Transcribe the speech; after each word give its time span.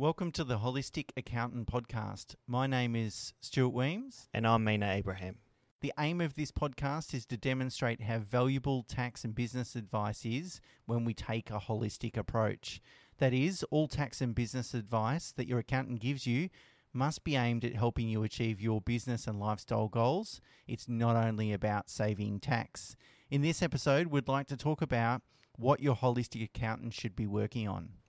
Welcome 0.00 0.32
to 0.32 0.44
the 0.44 0.60
Holistic 0.60 1.10
Accountant 1.14 1.66
Podcast. 1.66 2.34
My 2.46 2.66
name 2.66 2.96
is 2.96 3.34
Stuart 3.42 3.74
Wemyss. 3.74 4.28
And 4.32 4.46
I'm 4.46 4.64
Mena 4.64 4.90
Abraham. 4.90 5.36
The 5.82 5.92
aim 5.98 6.22
of 6.22 6.36
this 6.36 6.50
podcast 6.50 7.12
is 7.12 7.26
to 7.26 7.36
demonstrate 7.36 8.00
how 8.00 8.20
valuable 8.20 8.82
tax 8.82 9.24
and 9.24 9.34
business 9.34 9.76
advice 9.76 10.24
is 10.24 10.62
when 10.86 11.04
we 11.04 11.12
take 11.12 11.50
a 11.50 11.58
holistic 11.58 12.16
approach. 12.16 12.80
That 13.18 13.34
is, 13.34 13.62
all 13.64 13.88
tax 13.88 14.22
and 14.22 14.34
business 14.34 14.72
advice 14.72 15.32
that 15.32 15.46
your 15.46 15.58
accountant 15.58 16.00
gives 16.00 16.26
you 16.26 16.48
must 16.94 17.22
be 17.22 17.36
aimed 17.36 17.66
at 17.66 17.76
helping 17.76 18.08
you 18.08 18.22
achieve 18.22 18.58
your 18.58 18.80
business 18.80 19.26
and 19.26 19.38
lifestyle 19.38 19.88
goals. 19.88 20.40
It's 20.66 20.88
not 20.88 21.14
only 21.14 21.52
about 21.52 21.90
saving 21.90 22.40
tax. 22.40 22.96
In 23.30 23.42
this 23.42 23.60
episode, 23.60 24.06
we'd 24.06 24.28
like 24.28 24.46
to 24.46 24.56
talk 24.56 24.80
about 24.80 25.20
what 25.56 25.80
your 25.80 25.94
holistic 25.94 26.42
accountant 26.42 26.94
should 26.94 27.14
be 27.14 27.26
working 27.26 27.68
on. 27.68 27.99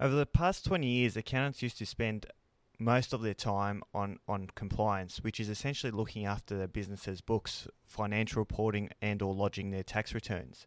Over 0.00 0.16
the 0.16 0.26
past 0.26 0.64
20 0.64 0.86
years, 0.86 1.16
accountants 1.16 1.62
used 1.62 1.78
to 1.78 1.86
spend 1.86 2.26
most 2.78 3.12
of 3.12 3.22
their 3.22 3.34
time 3.34 3.82
on, 3.94 4.18
on 4.26 4.48
compliance, 4.56 5.18
which 5.18 5.38
is 5.38 5.48
essentially 5.48 5.92
looking 5.92 6.26
after 6.26 6.58
their 6.58 6.68
business's 6.68 7.20
books, 7.20 7.68
financial 7.86 8.40
reporting, 8.40 8.90
and 9.00 9.22
or 9.22 9.32
lodging 9.32 9.70
their 9.70 9.84
tax 9.84 10.12
returns. 10.12 10.66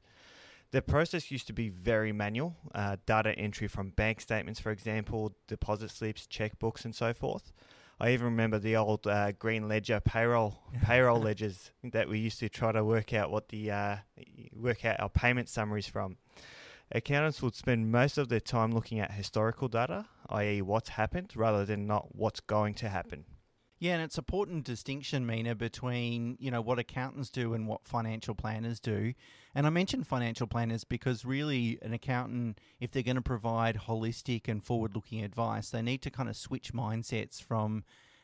The 0.72 0.82
process 0.82 1.32
used 1.32 1.48
to 1.48 1.54
be 1.54 1.70
very 1.70 2.12
manual, 2.12 2.56
uh, 2.74 2.98
data 3.06 3.38
entry 3.38 3.68
from 3.68 3.90
bank 3.92 4.22
statements, 4.22 4.60
for 4.60 4.72
example, 4.72 5.34
deposit 5.48 5.92
slips, 5.92 6.28
checkbooks, 6.28 6.86
and 6.86 6.96
so 6.96 7.14
forth. 7.14 7.52
I 8.00 8.12
even 8.12 8.26
remember 8.26 8.60
the 8.60 8.76
old 8.76 9.08
uh, 9.08 9.32
green 9.34 9.68
ledger 9.68 10.00
payroll 10.00 10.60
payroll 10.84 11.20
ledgers 11.20 11.72
that 11.84 12.08
we 12.08 12.20
used 12.20 12.40
to 12.40 12.50
try 12.50 12.72
to 12.72 12.84
work 12.84 13.14
out 13.14 13.32
what 13.32 13.50
the 13.50 13.72
uh, 13.72 13.96
work 14.54 14.86
out 14.86 15.00
our 15.00 15.10
payment 15.10 15.50
summaries 15.50 15.88
from. 15.88 16.18
Accountants 16.92 17.42
would 17.42 17.56
spend 17.56 17.92
most 17.92 18.18
of 18.18 18.30
their 18.30 18.40
time 18.40 18.72
looking 18.72 19.00
at 19.00 19.12
historical 19.12 19.68
data, 19.68 20.06
i.e., 20.30 20.62
what's 20.62 20.90
happened, 20.90 21.34
rather 21.36 21.66
than 21.66 21.86
not 21.86 22.16
what's 22.16 22.40
going 22.40 22.74
to 22.76 22.90
happen. 22.90 23.26
Yeah, 23.80 23.94
and 23.94 24.02
it's 24.02 24.18
an 24.18 24.22
important 24.22 24.64
distinction, 24.66 25.26
Mena, 25.26 25.54
between 25.54 26.36
you 26.40 26.50
know 26.50 26.62
what 26.62 26.80
accountants 26.80 27.30
do 27.30 27.54
and 27.54 27.68
what 27.68 27.86
financial 27.86 28.34
planners 28.34 28.80
do. 28.80 29.14
And 29.54 29.68
I 29.68 29.70
mentioned 29.70 30.08
financial 30.08 30.48
planners 30.48 30.84
because 30.84 31.26
really, 31.26 31.78
an 31.84 31.94
accountant, 31.94 32.60
if 32.80 32.92
they're 32.92 33.04
going 33.04 33.18
to 33.18 33.22
provide 33.22 33.82
holistic 33.88 34.48
and 34.48 34.64
forward-looking 34.64 35.24
advice, 35.24 35.70
they 35.70 35.84
need 35.84 36.02
to 36.04 36.10
kind 36.10 36.28
of 36.28 36.36
switch 36.36 36.74
mindsets 36.74 37.42
from 37.42 37.84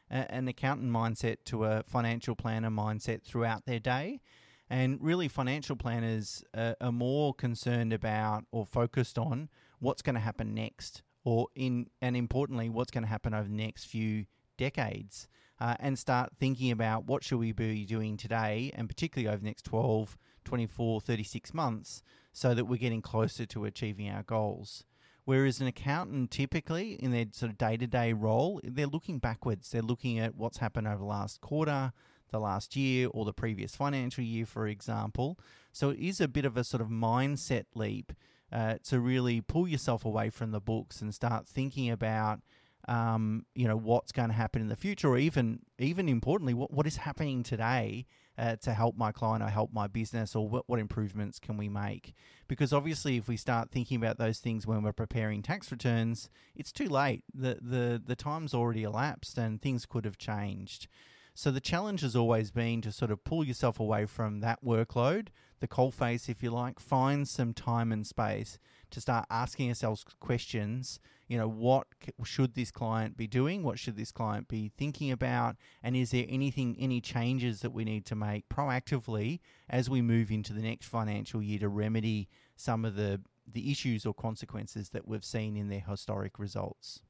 a, 0.10 0.32
an 0.34 0.48
accountant 0.48 0.92
mindset 0.92 1.38
to 1.46 1.66
a 1.66 1.84
financial 1.84 2.36
planner 2.36 2.72
mindset 2.72 3.22
throughout 3.22 3.66
their 3.66 3.80
day. 3.80 4.22
And 4.70 4.98
really, 5.02 5.28
financial 5.28 5.76
planners 5.76 6.44
are, 6.56 6.76
are 6.82 6.92
more 6.92 7.34
concerned 7.34 7.94
about 7.94 8.46
or 8.52 8.66
focused 8.66 9.18
on 9.18 9.50
what's 9.80 10.02
going 10.02 10.16
to 10.16 10.22
happen 10.22 10.54
next, 10.54 11.04
or 11.24 11.48
in 11.56 11.88
and 12.02 12.16
importantly, 12.16 12.70
what's 12.70 12.92
going 12.92 13.04
to 13.04 13.10
happen 13.10 13.34
over 13.34 13.48
the 13.48 13.56
next 13.56 13.86
few 13.86 14.26
decades 14.58 15.28
uh, 15.60 15.76
and 15.80 15.98
start 15.98 16.34
thinking 16.40 16.72
about 16.72 17.06
what 17.06 17.24
should 17.24 17.40
we 17.40 17.52
be 17.52 17.86
doing 17.86 18.18
today 18.18 18.72
and 18.76 18.88
particularly 18.88 19.28
over 19.28 19.38
the 19.38 19.46
next 19.46 19.64
12 19.64 20.18
24 20.44 21.02
36 21.02 21.54
months 21.54 22.04
so 22.32 22.54
that 22.54 22.66
we're 22.66 22.78
getting 22.78 23.02
closer 23.02 23.46
to 23.46 23.66
achieving 23.66 24.10
our 24.10 24.24
goals. 24.24 24.84
Whereas 25.26 25.62
an 25.62 25.68
accountant 25.68 26.32
typically 26.32 26.94
in 26.94 27.12
their 27.12 27.26
sort 27.32 27.52
of 27.52 27.58
day-to-day 27.58 28.12
role 28.12 28.60
they're 28.64 28.88
looking 28.88 29.20
backwards. 29.20 29.70
They're 29.70 29.82
looking 29.82 30.20
at 30.20 30.36
what's 30.36 30.58
happened 30.58 30.88
over 30.88 30.98
the 30.98 31.06
last 31.06 31.40
quarter 31.40 31.94
the 32.34 32.40
last 32.40 32.76
year 32.76 33.08
or 33.14 33.24
the 33.24 33.34
previous 33.34 33.76
financial 33.76 34.24
year 34.24 34.46
for 34.46 34.68
example 34.68 35.40
so 35.72 35.90
it 35.90 36.00
is 36.00 36.20
a 36.20 36.28
bit 36.28 36.44
of 36.44 36.58
a 36.58 36.64
sort 36.66 36.82
of 36.82 36.90
mindset 36.90 37.66
leap 37.74 38.12
uh, 38.52 38.76
to 38.84 39.00
really 39.00 39.42
pull 39.42 39.68
yourself 39.68 40.06
away 40.06 40.30
from 40.30 40.52
the 40.52 40.60
books 40.60 41.02
and 41.02 41.16
start 41.16 41.48
thinking 41.48 41.90
about 41.90 42.42
um, 42.88 43.46
you 43.56 43.68
know 43.68 43.78
what's 43.78 44.12
going 44.12 44.30
to 44.30 44.36
happen 44.36 44.62
in 44.62 44.68
the 44.68 44.76
future, 44.76 45.08
or 45.08 45.18
even 45.18 45.60
even 45.80 46.10
importantly, 46.10 46.54
what 46.54 46.72
what 46.72 46.86
is 46.86 46.98
happening 46.98 47.42
today 47.42 48.06
uh, 48.38 48.58
to 48.58 48.74
help 48.74 48.98
my 48.98 49.12
client 49.12 49.44
or 49.44 49.48
help 49.48 49.72
my 49.72 49.88
business, 49.88 50.36
or 50.36 50.48
what, 50.48 50.68
what 50.68 50.80
improvements 50.80 51.40
can 51.40 51.56
we 51.56 51.70
make? 51.70 52.14
Because 52.48 52.74
obviously, 52.74 53.18
if 53.18 53.28
we 53.28 53.38
start 53.38 53.72
thinking 53.72 53.98
about 53.98 54.18
those 54.18 54.40
things 54.40 54.68
when 54.68 54.84
we're 54.84 54.92
preparing 54.92 55.42
tax 55.42 55.72
returns, 55.72 56.30
it's 56.56 56.72
too 56.72 56.90
late. 56.90 57.24
the 57.34 57.58
the 57.62 58.02
The 58.06 58.16
time's 58.16 58.54
already 58.54 58.84
elapsed, 58.84 59.38
and 59.38 59.62
things 59.62 59.86
could 59.86 60.04
have 60.06 60.18
changed. 60.18 60.88
So 61.36 61.50
the 61.50 61.60
challenge 61.60 62.02
has 62.02 62.16
always 62.16 62.52
been 62.52 62.82
to 62.82 62.92
sort 62.92 63.10
of 63.10 63.24
pull 63.24 63.44
yourself 63.44 63.80
away 63.80 64.06
from 64.06 64.40
that 64.42 64.64
workload, 64.64 65.30
the 65.62 65.68
coalface, 65.68 66.30
if 66.30 66.44
you 66.44 66.52
like, 66.52 66.80
find 66.80 67.28
some 67.28 67.54
time 67.54 67.92
and 67.92 68.06
space 68.06 68.60
to 68.92 69.02
start 69.02 69.26
asking 69.32 69.70
ourselves 69.70 70.06
questions. 70.20 71.00
You 71.28 71.40
know, 71.40 71.48
what 71.48 71.88
should 72.24 72.54
this 72.54 72.70
client 72.70 73.18
be 73.18 73.26
doing? 73.26 73.64
What 73.64 73.80
should 73.80 73.98
this 73.98 74.12
client 74.12 74.48
be 74.48 74.72
thinking 74.78 75.10
about? 75.12 75.56
And 75.82 75.96
is 75.96 76.12
there 76.12 76.26
anything, 76.30 76.76
any 76.80 77.02
changes 77.02 77.62
that 77.62 77.74
we 77.74 77.84
need 77.84 78.06
to 78.06 78.16
make 78.16 78.48
proactively 78.50 79.40
as 79.68 79.90
we 79.90 80.04
move 80.04 80.30
into 80.30 80.54
the 80.54 80.62
next 80.62 80.86
financial 80.86 81.42
year 81.42 81.60
to 81.60 81.70
remedy 81.70 82.30
some 82.56 82.86
of 82.86 82.96
the 82.96 83.22
the 83.46 83.70
issues 83.70 84.06
or 84.06 84.14
consequences 84.14 84.92
that 84.92 85.06
we've 85.06 85.26
seen 85.26 85.58
in 85.58 85.68
their 85.68 85.82
historic 85.82 86.38
results? 86.38 87.02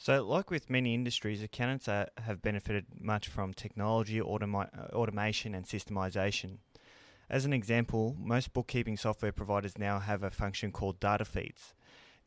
So, 0.00 0.24
like 0.24 0.48
with 0.48 0.70
many 0.70 0.94
industries, 0.94 1.42
accountants 1.42 1.88
are, 1.88 2.06
have 2.18 2.40
benefited 2.40 2.86
much 3.00 3.26
from 3.26 3.52
technology, 3.52 4.20
automa- 4.20 4.70
uh, 4.78 4.94
automation, 4.94 5.56
and 5.56 5.66
systemization. 5.66 6.58
As 7.28 7.44
an 7.44 7.52
example, 7.52 8.16
most 8.16 8.52
bookkeeping 8.52 8.96
software 8.96 9.32
providers 9.32 9.76
now 9.76 9.98
have 9.98 10.22
a 10.22 10.30
function 10.30 10.70
called 10.70 11.00
data 11.00 11.24
feeds. 11.24 11.74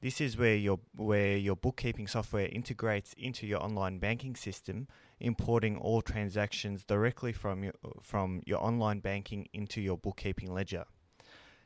This 0.02 0.20
is 0.20 0.36
where 0.36 0.56
your 0.56 0.80
where 0.96 1.38
your 1.38 1.56
bookkeeping 1.56 2.08
software 2.08 2.48
integrates 2.48 3.14
into 3.14 3.48
your 3.48 3.64
online 3.64 4.00
banking 4.00 4.36
system, 4.36 4.88
importing 5.20 5.78
all 5.78 6.02
transactions 6.02 6.84
directly 6.84 7.32
from 7.32 7.64
your 7.64 7.74
from 8.02 8.42
your 8.46 8.62
online 8.62 9.00
banking 9.00 9.48
into 9.53 9.80
your 9.80 9.98
bookkeeping 9.98 10.52
ledger. 10.53 10.86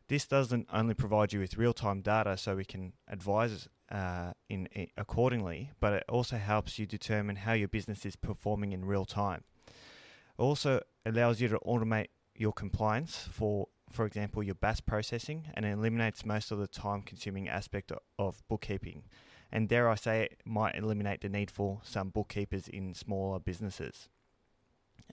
This 0.08 0.28
doesn't 0.28 0.68
only 0.72 0.94
provide 0.94 1.34
you 1.34 1.40
with 1.40 1.58
real-time 1.58 2.02
data 2.02 2.38
so 2.38 2.56
we 2.56 2.66
can 2.66 2.94
advise 3.08 3.68
uh, 3.92 4.34
in, 4.50 4.68
in 4.68 4.88
accordingly, 4.98 5.72
but 5.80 5.94
it 5.94 6.04
also 6.08 6.38
helps 6.38 6.78
you 6.78 6.86
determine 6.86 7.38
how 7.38 7.54
your 7.54 7.68
business 7.68 8.06
is 8.06 8.16
performing 8.16 8.72
in 8.72 8.86
real 8.86 9.06
time. 9.06 9.44
It 9.68 10.42
also 10.42 10.82
allows 11.06 11.42
you 11.42 11.48
to 11.48 11.60
automate 11.60 12.08
your 12.36 12.52
compliance 12.52 13.28
for, 13.32 13.70
for 13.92 14.06
example, 14.06 14.44
your 14.44 14.56
BAS 14.56 14.82
processing, 14.82 15.48
and 15.54 15.66
eliminates 15.66 16.26
most 16.26 16.52
of 16.52 16.60
the 16.60 16.68
time-consuming 16.68 17.48
aspect 17.48 17.92
of 18.20 18.44
bookkeeping. 18.48 19.04
And 19.52 19.70
dare 19.70 19.90
I 19.90 19.96
say, 19.96 20.24
it 20.24 20.42
might 20.44 20.76
eliminate 20.76 21.22
the 21.22 21.30
need 21.30 21.50
for 21.50 21.80
some 21.84 22.10
bookkeepers 22.10 22.68
in 22.68 22.94
smaller 22.94 23.40
businesses. 23.40 24.10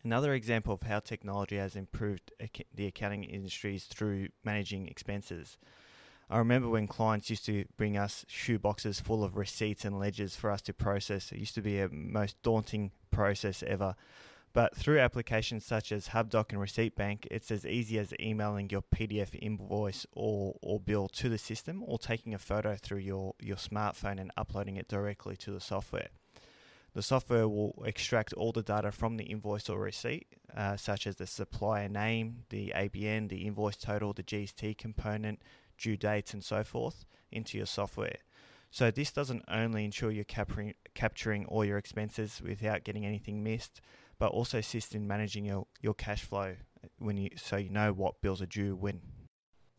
Another 0.04 0.34
example 0.34 0.74
of 0.74 0.82
how 0.82 0.98
technology 0.98 1.56
has 1.56 1.76
improved 1.76 2.32
the 2.74 2.86
accounting 2.86 3.22
industry 3.22 3.76
is 3.76 3.84
through 3.84 4.28
managing 4.42 4.88
expenses. 4.88 5.58
I 6.28 6.38
remember 6.38 6.68
when 6.68 6.88
clients 6.88 7.30
used 7.30 7.44
to 7.46 7.66
bring 7.76 7.96
us 7.96 8.24
shoe 8.26 8.58
boxes 8.58 9.00
full 9.00 9.22
of 9.22 9.36
receipts 9.36 9.84
and 9.84 9.98
ledgers 9.98 10.34
for 10.34 10.50
us 10.50 10.62
to 10.62 10.72
process. 10.72 11.30
It 11.30 11.38
used 11.38 11.54
to 11.54 11.62
be 11.62 11.78
a 11.78 11.88
most 11.88 12.42
daunting 12.42 12.91
process 13.10 13.62
ever. 13.64 13.94
But 14.54 14.76
through 14.76 14.98
applications 14.98 15.64
such 15.64 15.92
as 15.92 16.08
HubDoc 16.08 16.50
and 16.50 16.60
Receipt 16.60 16.96
Bank, 16.96 17.28
it's 17.30 17.50
as 17.50 17.64
easy 17.64 17.98
as 17.98 18.12
emailing 18.20 18.70
your 18.70 18.82
PDF 18.82 19.38
invoice 19.41 20.06
or, 20.12 20.56
or 20.62 20.80
bill 20.80 21.08
to 21.08 21.28
the 21.28 21.38
system 21.38 21.82
or 21.86 21.98
taking 21.98 22.34
a 22.34 22.38
photo 22.38 22.76
through 22.76 22.98
your, 22.98 23.34
your 23.41 23.56
smartphone 23.56 24.20
and 24.20 24.30
uploading 24.36 24.76
it 24.76 24.88
directly 24.88 25.36
to 25.36 25.52
the 25.52 25.60
software. 25.60 26.08
The 26.94 27.03
software 27.03 27.48
will 27.48 27.82
extract 27.86 28.34
all 28.34 28.53
the 28.53 28.62
data 28.62 28.92
from 28.92 29.16
the 29.16 29.25
invoice 29.25 29.69
or 29.70 29.78
receipt, 29.78 30.26
uh, 30.54 30.76
such 30.76 31.06
as 31.06 31.16
the 31.16 31.26
supplier 31.26 31.88
name, 31.88 32.44
the 32.50 32.72
ABN, 32.76 33.30
the 33.30 33.47
invoice 33.47 33.76
total, 33.76 34.12
the 34.12 34.22
GST 34.22 34.76
component, 34.76 35.41
due 35.78 35.97
dates, 35.97 36.34
and 36.34 36.44
so 36.44 36.62
forth, 36.62 37.06
into 37.30 37.56
your 37.56 37.66
software. 37.66 38.16
So 38.70 38.91
this 38.91 39.10
doesn't 39.10 39.44
only 39.48 39.84
ensure 39.84 40.10
you're 40.10 40.25
capturing, 40.25 40.75
capturing 40.94 41.47
all 41.47 41.65
your 41.65 41.78
expenses 41.78 42.42
without 42.42 42.84
getting 42.84 43.06
anything 43.06 43.42
missed, 43.42 43.80
but 44.18 44.30
also 44.30 44.59
assist 44.59 44.94
in 44.94 45.06
managing 45.06 45.47
your, 45.47 45.66
your 45.80 45.94
cash 45.94 46.22
flow 46.22 46.56
when 46.98 47.16
you 47.16 47.30
so 47.36 47.56
you 47.56 47.71
know 47.71 47.92
what 47.92 48.21
bills 48.21 48.42
are 48.42 48.47
due 48.47 48.74
when. 48.74 49.00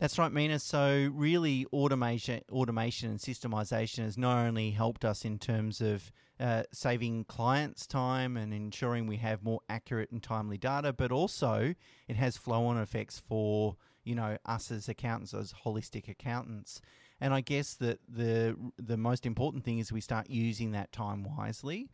That's 0.03 0.19
right, 0.19 0.33
Mena. 0.33 0.59
So 0.59 1.09
really, 1.13 1.65
automation, 1.71 2.41
automation, 2.51 3.09
and 3.09 3.19
systemization 3.19 4.03
has 4.03 4.17
not 4.17 4.45
only 4.45 4.71
helped 4.71 5.05
us 5.05 5.23
in 5.23 5.39
terms 5.39 5.79
of 5.79 6.11
uh, 6.41 6.63
saving 6.73 7.23
clients 7.23 7.87
time 7.87 8.35
and 8.35 8.53
ensuring 8.53 9.07
we 9.07 9.15
have 9.15 9.45
more 9.45 9.61
accurate 9.69 10.11
and 10.11 10.21
timely 10.21 10.57
data, 10.57 10.91
but 10.91 11.13
also 11.13 11.73
it 12.09 12.17
has 12.17 12.35
flow-on 12.35 12.77
effects 12.77 13.17
for 13.17 13.77
you 14.03 14.13
know 14.13 14.37
us 14.45 14.71
as 14.71 14.89
accountants, 14.89 15.33
as 15.33 15.53
holistic 15.65 16.09
accountants. 16.09 16.81
And 17.21 17.33
I 17.33 17.39
guess 17.39 17.75
that 17.75 17.99
the 18.05 18.57
the 18.77 18.97
most 18.97 19.25
important 19.25 19.63
thing 19.63 19.79
is 19.79 19.93
we 19.93 20.01
start 20.01 20.29
using 20.29 20.71
that 20.73 20.91
time 20.91 21.23
wisely. 21.23 21.89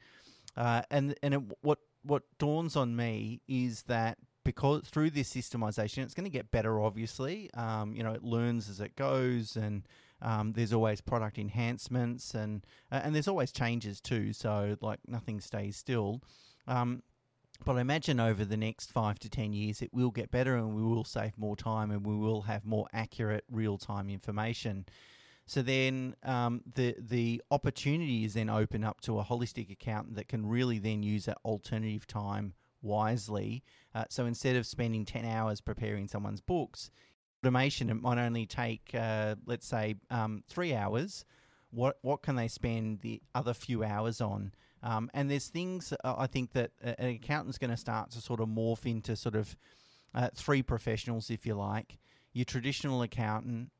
Uh, 0.57 0.81
and 0.89 1.13
and 1.21 1.35
it, 1.35 1.41
what 1.61 1.77
what 2.01 2.23
dawns 2.39 2.75
on 2.75 2.95
me 2.95 3.41
is 3.47 3.83
that 3.83 4.17
because 4.49 4.81
through 4.93 5.11
this 5.11 5.29
systemization, 5.37 5.99
it's 6.03 6.15
going 6.17 6.31
to 6.31 6.37
get 6.39 6.51
better. 6.51 6.73
Obviously, 6.89 7.37
um, 7.65 7.87
you 7.95 8.03
know, 8.05 8.13
it 8.19 8.23
learns 8.23 8.69
as 8.69 8.79
it 8.79 8.93
goes, 8.95 9.57
and 9.57 9.83
Um, 10.21 10.51
there's 10.51 10.73
always 10.73 11.01
product 11.01 11.37
enhancements 11.37 12.35
and 12.35 12.53
uh, 12.91 13.01
and 13.03 13.13
there's 13.13 13.29
always 13.29 13.51
changes 13.53 14.01
too. 14.01 14.33
So 14.33 14.75
like 14.81 14.99
nothing 15.07 15.41
stays 15.41 15.77
still. 15.77 16.19
Um, 16.67 17.03
but 17.65 17.77
I 17.77 17.81
imagine 17.81 18.19
over 18.29 18.45
the 18.45 18.57
next 18.57 18.91
five 18.91 19.17
to 19.19 19.29
ten 19.29 19.53
years, 19.53 19.81
it 19.81 19.91
will 19.93 20.11
get 20.11 20.29
better, 20.29 20.53
and 20.59 20.75
we 20.75 20.83
will 20.83 21.05
save 21.05 21.31
more 21.37 21.55
time, 21.55 21.89
and 21.93 22.05
we 22.05 22.17
will 22.25 22.41
have 22.41 22.61
more 22.65 22.87
accurate 22.91 23.43
real 23.49 23.77
time 23.77 24.13
information. 24.13 24.85
So 25.45 25.61
then 25.63 26.15
um, 26.23 26.61
the 26.75 26.95
the 26.99 27.41
opportunities 27.49 28.33
then 28.33 28.49
open 28.49 28.83
up 28.83 28.99
to 29.01 29.19
a 29.19 29.23
holistic 29.23 29.71
accountant 29.71 30.15
that 30.15 30.27
can 30.27 30.51
really 30.55 30.79
then 30.79 31.03
use 31.15 31.23
that 31.25 31.37
alternative 31.43 32.05
time 32.05 32.53
wisely. 32.81 33.63
Uh, 33.93 34.05
so 34.09 34.25
instead 34.25 34.55
of 34.55 34.65
spending 34.65 35.05
ten 35.05 35.25
hours 35.25 35.61
preparing 35.61 36.07
someone's 36.07 36.41
books, 36.41 36.89
automation 37.43 37.89
it 37.89 38.01
might 38.01 38.17
only 38.17 38.45
take 38.45 38.91
uh, 38.93 39.35
let's 39.45 39.67
say 39.67 39.95
um, 40.09 40.43
three 40.47 40.73
hours. 40.73 41.25
What 41.71 41.97
what 42.01 42.21
can 42.21 42.35
they 42.35 42.47
spend 42.47 43.01
the 43.01 43.21
other 43.35 43.53
few 43.53 43.83
hours 43.83 44.21
on? 44.21 44.53
Um, 44.81 45.09
and 45.13 45.29
there's 45.29 45.47
things 45.47 45.93
uh, 46.03 46.15
I 46.17 46.27
think 46.27 46.53
that 46.53 46.71
an 46.81 47.09
accountant's 47.09 47.57
going 47.57 47.71
to 47.71 47.77
start 47.77 48.11
to 48.11 48.21
sort 48.21 48.39
of 48.39 48.47
morph 48.47 48.85
into 48.85 49.15
sort 49.15 49.35
of 49.35 49.55
uh, 50.13 50.29
three 50.33 50.63
professionals, 50.63 51.29
if 51.29 51.45
you 51.45 51.55
like. 51.55 51.99
Your 52.33 52.45
traditional 52.45 53.01
accountant, 53.01 53.71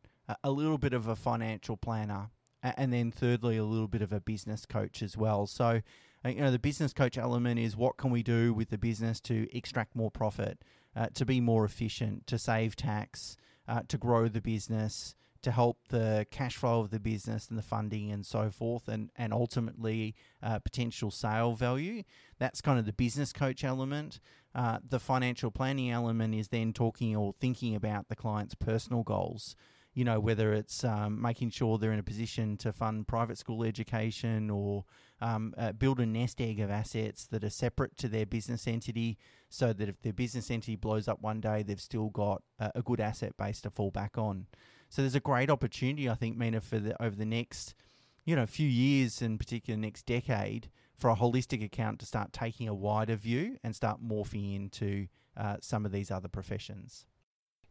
a 0.44 0.52
little 0.52 0.78
bit 0.78 0.94
of 0.94 1.08
a 1.08 1.16
financial 1.16 1.78
planner, 1.78 2.30
and 2.62 2.92
then 2.92 3.12
thirdly, 3.12 3.58
a 3.58 3.64
little 3.64 3.88
bit 3.88 4.02
of 4.02 4.12
a 4.12 4.20
business 4.20 4.66
coach 4.66 5.02
as 5.02 5.16
well. 5.16 5.48
So, 5.48 5.82
you 6.26 6.36
know, 6.36 6.52
the 6.52 6.60
business 6.60 6.94
coach 6.94 7.18
element 7.18 7.60
is 7.60 7.78
what 7.78 7.98
can 7.98 8.12
we 8.12 8.24
do 8.24 8.54
with 8.54 8.70
the 8.70 8.78
business 8.78 9.22
to 9.22 9.48
extract 9.56 9.96
more 9.96 10.12
profit, 10.12 10.64
uh, 10.96 11.08
to 11.14 11.26
be 11.26 11.40
more 11.40 11.64
efficient, 11.64 12.28
to 12.28 12.38
save 12.38 12.76
tax, 12.76 13.38
uh, 13.68 13.82
to 13.88 13.98
grow 13.98 14.28
the 14.28 14.42
business, 14.42 15.16
to 15.42 15.52
help 15.52 15.78
the 15.88 16.28
cash 16.32 16.58
flow 16.58 16.82
of 16.82 16.90
the 16.90 17.00
business 17.00 17.48
and 17.48 17.58
the 17.58 17.64
funding 17.64 18.12
and 18.12 18.26
so 18.26 18.50
forth, 18.50 18.88
and 18.88 19.10
and 19.16 19.32
ultimately 19.34 20.16
uh, 20.44 20.60
potential 20.60 21.12
sale 21.12 21.54
value. 21.54 22.04
That's 22.38 22.62
kind 22.62 22.80
of 22.80 22.86
the 22.86 22.94
business 22.94 23.32
coach 23.32 23.64
element. 23.64 24.20
Uh, 24.54 24.80
the 24.88 25.00
financial 25.00 25.52
planning 25.52 25.92
element 25.92 26.34
is 26.34 26.50
then 26.50 26.74
talking 26.74 27.16
or 27.16 27.34
thinking 27.40 27.76
about 27.76 28.10
the 28.10 28.16
client's 28.16 28.56
personal 28.56 29.04
goals. 29.04 29.56
You 30.00 30.06
know, 30.06 30.22
whether 30.22 30.54
it's 30.54 30.86
um, 30.86 31.22
making 31.22 31.50
sure 31.50 31.78
they're 31.78 31.92
in 31.92 32.00
a 32.00 32.04
position 32.04 32.56
to 32.58 32.72
fund 32.72 33.06
private 33.06 33.38
school 33.38 33.66
education 33.66 34.50
or 34.50 34.86
um, 35.20 35.54
uh, 35.58 35.74
build 35.74 36.00
a 36.00 36.06
nest 36.06 36.40
egg 36.40 36.62
of 36.62 36.70
assets 36.72 37.26
that 37.32 37.44
are 37.44 37.50
separate 37.50 37.98
to 37.98 38.08
their 38.08 38.26
business 38.26 38.66
entity, 38.66 39.18
so 39.50 39.74
that 39.74 39.90
if 39.90 40.02
their 40.02 40.14
business 40.14 40.50
entity 40.50 40.78
blows 40.78 41.10
up 41.10 41.22
one 41.22 41.42
day, 41.42 41.64
they've 41.64 41.82
still 41.82 42.10
got 42.12 42.42
a, 42.60 42.72
a 42.76 42.82
good 42.82 43.02
asset 43.02 43.36
base 43.36 43.60
to 43.64 43.70
fall 43.70 43.92
back 43.92 44.18
on. 44.18 44.48
So 44.88 45.02
there's 45.02 45.16
a 45.16 45.20
great 45.20 45.50
opportunity, 45.50 46.10
I 46.10 46.16
think, 46.16 46.38
Mena, 46.38 46.62
for 46.62 46.80
the 46.80 46.94
over 47.04 47.18
the 47.18 47.26
next, 47.26 47.76
you 48.24 48.38
know, 48.38 48.46
few 48.46 48.70
years, 48.70 49.22
in 49.22 49.38
particular 49.38 49.78
next 49.78 50.06
decade, 50.06 50.70
for 50.96 51.10
a 51.10 51.16
holistic 51.18 51.62
account 51.62 52.00
to 52.00 52.06
start 52.06 52.32
taking 52.32 52.70
a 52.70 52.74
wider 52.74 53.18
view 53.18 53.58
and 53.66 53.76
start 53.76 54.02
morphing 54.02 54.56
into 54.56 55.08
uh, 55.36 55.58
some 55.60 55.86
of 55.86 55.92
these 55.92 56.10
other 56.10 56.30
professions. 56.30 57.06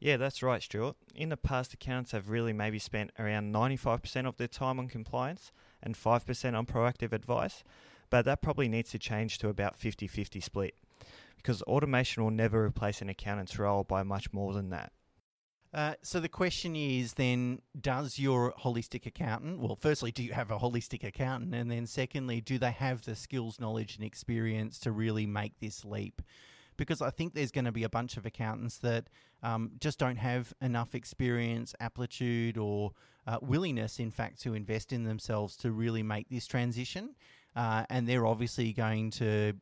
Yeah, 0.00 0.16
that's 0.16 0.42
right, 0.42 0.62
Stuart. 0.62 0.96
In 1.14 1.28
the 1.28 1.36
past, 1.36 1.74
accountants 1.74 2.12
have 2.12 2.30
really 2.30 2.52
maybe 2.52 2.78
spent 2.78 3.10
around 3.18 3.52
95% 3.52 4.26
of 4.26 4.36
their 4.36 4.46
time 4.46 4.78
on 4.78 4.88
compliance 4.88 5.50
and 5.82 5.94
5% 5.96 6.56
on 6.56 6.66
proactive 6.66 7.12
advice, 7.12 7.64
but 8.08 8.24
that 8.24 8.40
probably 8.40 8.68
needs 8.68 8.90
to 8.90 8.98
change 8.98 9.38
to 9.38 9.48
about 9.48 9.76
50 9.76 10.06
50 10.06 10.40
split 10.40 10.74
because 11.36 11.62
automation 11.62 12.22
will 12.22 12.30
never 12.30 12.64
replace 12.64 13.00
an 13.00 13.08
accountant's 13.08 13.58
role 13.58 13.84
by 13.84 14.02
much 14.02 14.32
more 14.32 14.52
than 14.52 14.70
that. 14.70 14.92
Uh, 15.72 15.94
so 16.02 16.18
the 16.18 16.28
question 16.28 16.74
is 16.74 17.14
then, 17.14 17.60
does 17.78 18.18
your 18.18 18.54
holistic 18.62 19.04
accountant, 19.04 19.60
well, 19.60 19.76
firstly, 19.76 20.10
do 20.10 20.22
you 20.22 20.32
have 20.32 20.50
a 20.50 20.58
holistic 20.58 21.04
accountant? 21.04 21.54
And 21.54 21.70
then 21.70 21.86
secondly, 21.86 22.40
do 22.40 22.58
they 22.58 22.70
have 22.70 23.04
the 23.04 23.14
skills, 23.14 23.60
knowledge, 23.60 23.96
and 23.96 24.04
experience 24.04 24.78
to 24.80 24.92
really 24.92 25.26
make 25.26 25.58
this 25.60 25.84
leap? 25.84 26.22
Because 26.78 27.02
I 27.02 27.10
think 27.10 27.34
there's 27.34 27.50
going 27.50 27.66
to 27.66 27.72
be 27.72 27.84
a 27.84 27.88
bunch 27.90 28.16
of 28.16 28.24
accountants 28.24 28.78
that 28.78 29.10
um, 29.42 29.72
just 29.78 29.98
don't 29.98 30.16
have 30.16 30.54
enough 30.62 30.94
experience, 30.94 31.74
aptitude, 31.78 32.56
or 32.56 32.92
uh, 33.26 33.38
willingness, 33.42 33.98
in 33.98 34.10
fact, 34.10 34.40
to 34.42 34.54
invest 34.54 34.90
in 34.90 35.04
themselves 35.04 35.56
to 35.58 35.70
really 35.70 36.02
make 36.02 36.30
this 36.30 36.46
transition. 36.46 37.14
Uh, 37.54 37.84
and 37.90 38.08
they're 38.08 38.26
obviously 38.26 38.72
going 38.72 39.10
to 39.10 39.52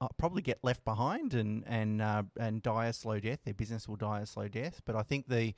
uh, 0.00 0.08
probably 0.18 0.42
get 0.42 0.58
left 0.62 0.84
behind 0.84 1.34
and 1.34 1.64
and 1.66 2.02
uh, 2.02 2.22
and 2.38 2.62
die 2.62 2.86
a 2.86 2.92
slow 2.92 3.18
death. 3.18 3.40
Their 3.44 3.54
business 3.54 3.88
will 3.88 3.96
die 3.96 4.20
a 4.20 4.26
slow 4.26 4.46
death. 4.46 4.82
But 4.84 4.94
I 4.94 5.02
think 5.02 5.28
the 5.28 5.54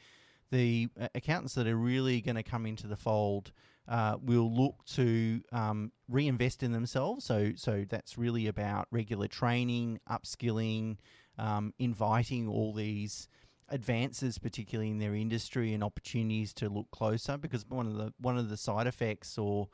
the 0.50 0.88
uh, 0.98 1.08
accountants 1.14 1.54
that 1.54 1.66
are 1.66 1.76
really 1.76 2.20
going 2.20 2.36
to 2.36 2.42
come 2.42 2.64
into 2.64 2.86
the 2.86 2.96
fold 2.96 3.52
uh, 3.88 4.16
will 4.20 4.52
look 4.52 4.84
to 4.84 5.40
um, 5.52 5.92
reinvest 6.08 6.62
in 6.62 6.72
themselves. 6.72 7.24
So 7.24 7.52
so 7.56 7.84
that's 7.88 8.18
really 8.18 8.46
about 8.46 8.86
regular 8.90 9.28
training, 9.28 10.00
upskilling, 10.08 10.98
um, 11.38 11.72
inviting 11.78 12.48
all 12.48 12.72
these 12.72 13.28
advances, 13.70 14.38
particularly 14.38 14.90
in 14.90 14.98
their 14.98 15.14
industry, 15.14 15.72
and 15.72 15.82
opportunities 15.82 16.52
to 16.54 16.68
look 16.68 16.90
closer. 16.90 17.38
Because 17.38 17.66
one 17.66 17.86
of 17.86 17.94
the 17.94 18.12
one 18.20 18.36
of 18.36 18.50
the 18.50 18.56
side 18.56 18.86
effects 18.86 19.38
or 19.38 19.68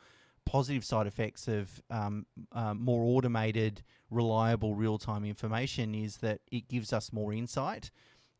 positive 0.47 0.85
side 0.85 1.07
effects 1.07 1.49
of 1.49 1.83
um, 1.91 2.27
uh, 2.53 2.75
more 2.75 3.03
automated, 3.05 3.83
reliable, 4.11 4.75
real 4.75 4.99
time 4.99 5.25
information 5.25 5.95
is 5.95 6.19
that 6.19 6.41
it 6.53 6.69
gives 6.69 6.93
us 6.93 7.13
more 7.13 7.33
insight 7.33 7.91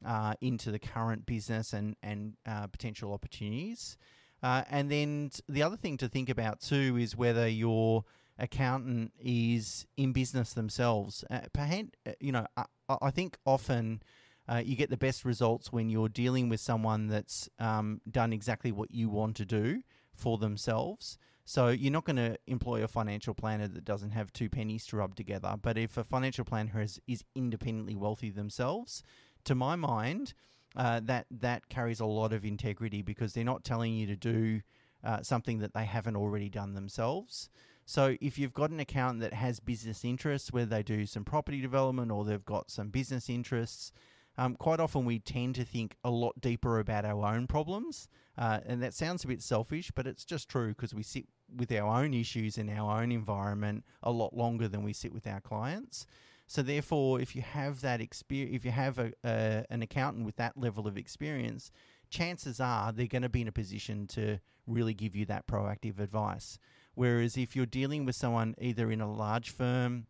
uh, 0.05 0.35
into 0.41 0.71
the 0.71 0.79
current 0.79 1.27
business 1.27 1.73
and, 1.73 1.97
and 2.03 2.35
uh, 2.47 2.67
potential 2.67 3.13
opportunities. 3.13 3.97
Uh, 4.45 4.63
and 4.69 4.91
then 4.91 5.31
the 5.49 5.63
other 5.63 5.77
thing 5.77 5.97
to 5.97 6.07
think 6.07 6.29
about 6.29 6.61
too 6.61 6.99
is 6.99 7.17
whether 7.17 7.49
your 7.49 8.05
accountant 8.39 9.11
is 9.19 9.87
in 9.97 10.13
business 10.13 10.53
themselves. 10.53 11.25
Uh, 11.31 11.41
perhaps, 11.55 11.89
uh, 12.07 12.13
you 12.21 12.31
know, 12.31 12.47
I, 12.57 12.65
I 12.89 13.11
think 13.11 13.39
often. 13.45 14.03
Uh, 14.47 14.61
you 14.63 14.77
get 14.77 14.91
the 14.91 14.97
best 14.99 15.25
results 15.25 15.73
when 15.73 15.89
you're 15.89 16.07
dealing 16.07 16.51
with 16.51 16.61
someone 16.61 17.09
that's 17.09 17.49
um, 17.59 18.03
done 18.11 18.31
exactly 18.31 18.71
what 18.71 18.91
you 18.91 19.09
want 19.09 19.35
to 19.35 19.47
do 19.47 19.83
for 20.13 20.37
themselves. 20.37 21.17
So 21.47 21.69
you're 21.69 21.91
not 21.91 22.05
going 22.05 22.17
to 22.17 22.37
employ 22.47 22.85
a 22.85 22.89
financial 22.89 23.33
planner 23.33 23.69
that 23.69 23.87
doesn't 23.87 24.11
have 24.11 24.35
two 24.35 24.51
pennies 24.51 24.85
to 24.89 24.99
rub 24.99 25.15
together. 25.15 25.57
But 25.61 25.79
if 25.79 25.97
a 25.97 26.05
financial 26.05 26.45
planner 26.45 26.83
is, 26.83 27.01
is 27.07 27.25
independently 27.35 27.95
wealthy 27.95 28.29
themselves, 28.29 29.03
to 29.45 29.55
my 29.55 29.77
mind, 29.77 30.35
uh, 30.77 31.01
that 31.05 31.27
that 31.31 31.69
carries 31.69 32.01
a 32.01 32.07
lot 32.07 32.33
of 32.33 32.45
integrity 32.45 33.03
because 33.03 33.33
they're 33.33 33.45
not 33.45 33.65
telling 33.65 33.95
you 33.95 34.07
to 34.07 34.17
do 34.17 34.61
uh, 35.05 35.23
something 35.23 35.59
that 35.59 35.75
they 35.75 35.85
haven't 35.85 36.17
already 36.17 36.49
done 36.49 36.75
themselves. 36.75 37.49
So 37.87 38.17
if 38.21 38.39
you've 38.39 38.55
got 38.55 38.71
an 38.71 38.81
account 38.81 39.21
that 39.21 39.35
has 39.35 39.61
business 39.61 40.05
interests, 40.05 40.53
where 40.53 40.65
they 40.65 40.83
do 40.83 41.05
some 41.05 41.25
property 41.25 41.61
development 41.61 42.11
or 42.11 42.25
they've 42.25 42.45
got 42.45 42.71
some 42.71 42.89
business 42.89 43.29
interests, 43.29 43.93
um, 44.37 44.57
quite 44.57 44.81
often 44.81 45.05
we 45.05 45.19
tend 45.19 45.55
to 45.57 45.65
think 45.65 45.97
a 46.03 46.11
lot 46.11 46.41
deeper 46.41 46.79
about 46.79 47.05
our 47.05 47.27
own 47.27 47.47
problems. 47.47 48.09
Uh, 48.37 48.61
and 48.67 48.83
that 48.83 48.95
sounds 48.95 49.23
a 49.23 49.29
bit 49.29 49.43
selfish, 49.43 49.93
but 49.95 50.07
it's 50.07 50.25
just 50.25 50.49
true 50.49 50.69
because 50.69 50.95
we 50.95 51.03
sit 51.03 51.27
with 51.55 51.71
our 51.71 52.03
own 52.03 52.15
issues 52.15 52.59
in 52.59 52.69
our 52.69 53.01
own 53.01 53.13
environment 53.13 53.85
a 54.03 54.11
lot 54.11 54.35
longer 54.35 54.67
than 54.67 54.83
we 54.83 54.93
sit 54.93 55.13
with 55.13 55.27
our 55.27 55.41
clients. 55.41 56.07
So 56.47 56.63
therefore, 56.63 57.21
if 57.21 57.35
you 57.35 57.43
have 57.43 57.81
that 57.81 58.01
experience, 58.01 58.55
if 58.55 58.65
you 58.65 58.71
have 58.71 58.99
a, 58.99 59.13
a, 59.25 59.65
an 59.71 59.83
accountant 59.83 60.27
with 60.27 60.37
that 60.37 60.57
level 60.57 60.87
of 60.87 60.97
experience, 60.97 61.71
chances 62.11 62.61
are 62.61 62.93
they're 62.93 63.07
going 63.07 63.23
to 63.23 63.29
be 63.29 63.41
in 63.41 63.49
a 63.49 63.53
position 63.53 64.07
to 64.09 64.39
really 64.67 64.95
give 64.95 65.17
you 65.17 65.25
that 65.27 65.47
proactive 65.47 65.99
advice. 65.99 66.59
Whereas 66.95 67.37
if 67.37 67.57
you're 67.57 67.67
dealing 67.67 68.05
with 68.05 68.15
someone 68.15 68.55
either 68.61 68.91
in 68.91 69.01
a 69.01 69.11
large 69.11 69.51
firm 69.51 70.07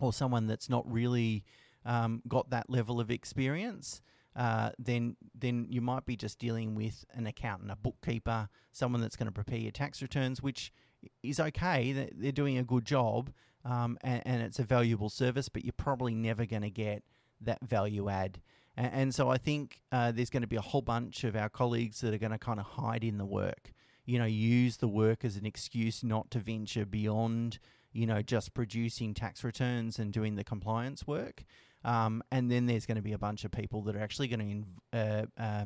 or 0.00 0.12
someone 0.12 0.46
that's 0.46 0.68
not 0.68 0.90
really 0.90 1.44
um, 1.84 2.22
got 2.26 2.50
that 2.50 2.68
level 2.68 2.98
of 2.98 3.10
experience, 3.10 4.00
uh, 4.34 4.70
then 4.78 5.16
then 5.34 5.66
you 5.70 5.80
might 5.80 6.04
be 6.04 6.16
just 6.16 6.38
dealing 6.38 6.74
with 6.74 7.04
an 7.14 7.26
accountant, 7.26 7.70
a 7.70 7.76
bookkeeper, 7.76 8.48
someone 8.72 9.00
that's 9.00 9.16
going 9.16 9.26
to 9.26 9.32
prepare 9.32 9.58
your 9.58 9.70
tax 9.70 10.02
returns, 10.02 10.42
which 10.42 10.72
is 11.22 11.40
okay. 11.40 12.08
They're 12.12 12.32
doing 12.32 12.58
a 12.58 12.64
good 12.64 12.84
job, 12.84 13.30
um, 13.66 13.98
and, 14.02 14.22
and, 14.24 14.42
it's 14.42 14.58
a 14.58 14.62
valuable 14.62 15.08
service, 15.08 15.48
but 15.48 15.64
you're 15.64 15.74
probably 15.76 16.14
never 16.14 16.46
going 16.46 16.62
to 16.62 16.70
get 16.70 17.02
that 17.40 17.58
value 17.62 18.08
add. 18.08 18.40
And, 18.76 18.92
and 18.92 19.14
so 19.14 19.28
I 19.28 19.38
think 19.38 19.80
uh, 19.90 20.12
there's 20.12 20.30
going 20.30 20.42
to 20.42 20.48
be 20.48 20.56
a 20.56 20.62
whole 20.62 20.82
bunch 20.82 21.24
of 21.24 21.34
our 21.34 21.48
colleagues 21.48 22.00
that 22.00 22.14
are 22.14 22.18
going 22.18 22.32
to 22.32 22.38
kind 22.38 22.60
of 22.60 22.66
hide 22.66 23.02
in 23.02 23.18
the 23.18 23.26
work. 23.26 23.72
You 24.04 24.20
know, 24.20 24.24
use 24.24 24.76
the 24.76 24.88
work 24.88 25.24
as 25.24 25.36
an 25.36 25.44
excuse 25.44 26.04
not 26.04 26.30
to 26.30 26.38
venture 26.38 26.86
beyond, 26.86 27.58
you 27.92 28.06
know, 28.06 28.22
just 28.22 28.54
producing 28.54 29.14
tax 29.14 29.42
returns 29.42 29.98
and 29.98 30.12
doing 30.12 30.36
the 30.36 30.44
compliance 30.44 31.06
work. 31.06 31.44
Um, 31.84 32.22
and 32.30 32.50
then 32.50 32.66
there's 32.66 32.86
going 32.86 32.96
to 32.96 33.02
be 33.02 33.12
a 33.12 33.18
bunch 33.18 33.44
of 33.44 33.50
people 33.50 33.82
that 33.82 33.96
are 33.96 34.00
actually 34.00 34.28
going 34.28 34.66
to 34.92 34.98
uh, 34.98 35.26
uh, 35.40 35.64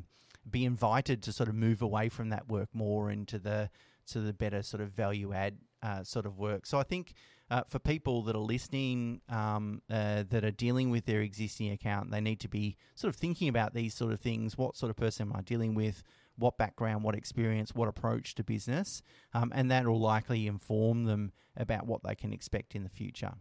be 0.50 0.64
invited 0.64 1.23
to 1.25 1.33
sort 1.33 1.50
of 1.50 1.54
move 1.54 1.83
away 1.83 2.09
from 2.09 2.30
that 2.30 2.49
work 2.49 2.69
more 2.73 3.11
into 3.11 3.38
the 3.38 3.69
to 4.07 4.21
the 4.21 4.33
better 4.33 4.62
sort 4.62 4.80
of 4.80 4.90
value 4.90 5.33
add 5.33 5.59
uh, 5.83 6.02
sort 6.02 6.26
of 6.26 6.38
work. 6.38 6.66
So 6.66 6.78
I 6.78 6.83
think 6.83 7.14
uh, 7.50 7.62
for 7.66 7.78
people 7.78 8.23
that 8.23 8.37
are 8.37 8.38
listening, 8.38 9.21
um, 9.28 9.83
uh, 9.90 10.25
that 10.28 10.45
are 10.45 10.50
dealing 10.50 10.90
with 10.90 11.07
their 11.07 11.21
existing 11.21 11.71
account, 11.71 12.11
they 12.11 12.21
need 12.21 12.40
to 12.40 12.49
be 12.49 12.76
sort 12.95 13.12
of 13.12 13.21
thinking 13.21 13.49
about 13.49 13.75
these 13.75 13.95
sort 13.95 14.12
of 14.12 14.21
things. 14.21 14.57
What 14.57 14.76
sort 14.76 14.90
of 14.90 14.97
person 14.97 15.28
am 15.28 15.37
I 15.37 15.42
dealing 15.42 15.75
with? 15.75 16.02
what 16.40 16.57
background, 16.57 17.04
what 17.04 17.14
experience, 17.14 17.75
what 17.75 17.88
approach 17.88 18.35
to 18.35 18.42
business, 18.42 19.02
um, 19.35 19.52
and 19.54 19.71
that 19.71 19.87
will 19.87 20.00
likely 20.00 20.47
inform 20.47 21.04
them 21.04 21.33
about 21.57 21.87
what 21.87 22.02
they 22.02 22.14
can 22.14 22.33
expect 22.33 22.75
in 22.75 22.83
the 22.83 22.88
future. 22.88 23.33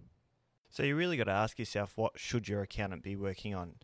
So 0.70 0.84
you 0.84 0.96
really 0.96 1.18
got 1.18 1.24
to 1.24 1.32
ask 1.32 1.58
yourself, 1.58 1.94
what 1.96 2.20
should 2.20 2.48
your 2.48 2.62
accountant 2.62 3.02
be 3.02 3.16
working 3.16 3.56
on? 3.56 3.76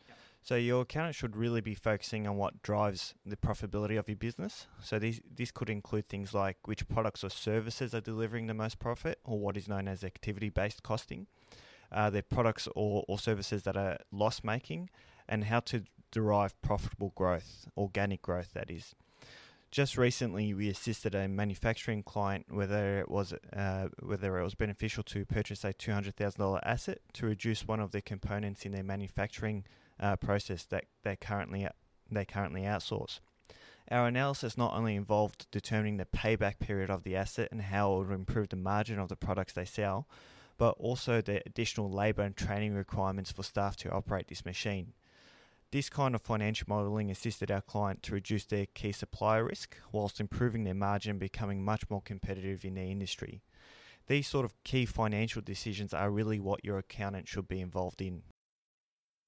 So 0.45 0.53
your 0.53 0.83
accountant 0.83 1.15
should 1.15 1.35
really 1.35 1.59
be 1.59 1.73
focusing 1.73 2.27
on 2.27 2.37
what 2.37 2.61
drives 2.61 3.15
the 3.25 3.35
profitability 3.35 3.97
of 3.97 4.07
your 4.07 4.15
business. 4.15 4.67
So 4.79 4.99
this 4.99 5.19
this 5.35 5.49
could 5.49 5.71
include 5.71 6.05
things 6.05 6.35
like 6.35 6.57
which 6.67 6.87
products 6.87 7.23
or 7.23 7.31
services 7.31 7.95
are 7.95 7.99
delivering 7.99 8.45
the 8.45 8.53
most 8.53 8.77
profit, 8.77 9.17
or 9.23 9.39
what 9.39 9.57
is 9.57 9.67
known 9.67 9.87
as 9.87 10.03
activity 10.03 10.49
based 10.49 10.83
costing. 10.83 11.25
Uh, 11.91 12.11
the 12.11 12.21
products 12.21 12.67
or, 12.75 13.03
or 13.07 13.17
services 13.17 13.63
that 13.63 13.75
are 13.75 13.97
loss 14.11 14.43
making, 14.43 14.91
and 15.27 15.45
how 15.45 15.61
to 15.61 15.81
derive 16.11 16.61
profitable 16.61 17.11
growth, 17.15 17.67
organic 17.75 18.21
growth 18.21 18.53
that 18.53 18.69
is. 18.69 18.93
Just 19.71 19.97
recently, 19.97 20.53
we 20.53 20.69
assisted 20.69 21.15
a 21.15 21.27
manufacturing 21.27 22.03
client 22.03 22.45
whether 22.49 22.99
it 22.99 23.09
was 23.09 23.33
uh, 23.51 23.87
whether 23.99 24.37
it 24.37 24.43
was 24.43 24.53
beneficial 24.53 25.01
to 25.05 25.25
purchase 25.25 25.63
a 25.63 25.73
two 25.73 25.91
hundred 25.91 26.15
thousand 26.17 26.39
dollar 26.39 26.59
asset 26.63 26.99
to 27.13 27.25
reduce 27.25 27.67
one 27.67 27.79
of 27.79 27.89
the 27.89 28.01
components 28.01 28.63
in 28.63 28.73
their 28.73 28.83
manufacturing 28.83 29.65
uh, 29.99 30.15
process 30.15 30.63
that 30.65 30.85
they 31.03 31.15
currently 31.15 31.67
they 32.11 32.25
currently 32.25 32.61
outsource. 32.61 33.19
Our 33.91 34.07
analysis 34.07 34.57
not 34.57 34.73
only 34.73 34.95
involved 34.95 35.45
determining 35.51 35.97
the 35.97 36.05
payback 36.05 36.59
period 36.59 36.89
of 36.89 37.03
the 37.03 37.15
asset 37.15 37.49
and 37.51 37.61
how 37.61 37.93
it 37.93 38.07
would 38.07 38.15
improve 38.15 38.49
the 38.49 38.55
margin 38.55 38.97
of 38.97 39.09
the 39.09 39.15
products 39.15 39.53
they 39.53 39.65
sell, 39.65 40.07
but 40.57 40.75
also 40.79 41.21
the 41.21 41.41
additional 41.45 41.91
labour 41.91 42.23
and 42.23 42.35
training 42.35 42.73
requirements 42.73 43.31
for 43.31 43.43
staff 43.43 43.75
to 43.77 43.91
operate 43.91 44.27
this 44.27 44.45
machine. 44.45 44.93
This 45.71 45.89
kind 45.89 46.15
of 46.15 46.21
financial 46.21 46.65
modelling 46.69 47.11
assisted 47.11 47.51
our 47.51 47.61
client 47.61 48.01
to 48.03 48.13
reduce 48.13 48.45
their 48.45 48.65
key 48.65 48.91
supplier 48.91 49.43
risk 49.43 49.75
whilst 49.91 50.19
improving 50.19 50.63
their 50.63 50.73
margin 50.73 51.11
and 51.11 51.19
becoming 51.19 51.63
much 51.63 51.89
more 51.89 52.01
competitive 52.01 52.63
in 52.63 52.75
their 52.75 52.85
industry. 52.85 53.41
These 54.07 54.27
sort 54.27 54.45
of 54.45 54.53
key 54.63 54.85
financial 54.85 55.41
decisions 55.41 55.93
are 55.93 56.11
really 56.11 56.39
what 56.39 56.63
your 56.63 56.77
accountant 56.77 57.27
should 57.27 57.47
be 57.47 57.59
involved 57.59 58.01
in. 58.01 58.21